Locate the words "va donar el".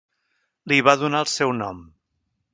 0.87-1.31